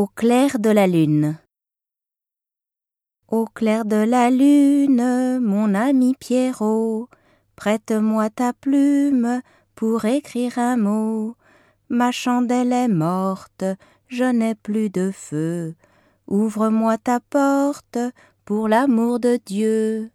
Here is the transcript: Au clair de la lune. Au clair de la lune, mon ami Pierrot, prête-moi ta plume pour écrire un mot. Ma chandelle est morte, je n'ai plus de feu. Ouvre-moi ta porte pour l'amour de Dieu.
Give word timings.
Au 0.00 0.06
clair 0.06 0.58
de 0.58 0.70
la 0.70 0.86
lune. 0.86 1.36
Au 3.28 3.44
clair 3.44 3.84
de 3.84 3.96
la 3.96 4.30
lune, 4.30 5.40
mon 5.40 5.74
ami 5.74 6.14
Pierrot, 6.18 7.10
prête-moi 7.54 8.30
ta 8.30 8.54
plume 8.54 9.42
pour 9.74 10.06
écrire 10.06 10.58
un 10.58 10.78
mot. 10.78 11.36
Ma 11.90 12.12
chandelle 12.12 12.72
est 12.72 12.88
morte, 12.88 13.66
je 14.06 14.24
n'ai 14.24 14.54
plus 14.54 14.88
de 14.88 15.10
feu. 15.10 15.74
Ouvre-moi 16.28 16.96
ta 16.96 17.20
porte 17.20 17.98
pour 18.46 18.68
l'amour 18.68 19.20
de 19.20 19.38
Dieu. 19.44 20.10